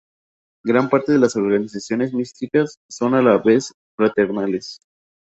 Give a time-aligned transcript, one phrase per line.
[0.63, 4.79] Gran parte de las "organizaciones místicas" son a la vez fraternales.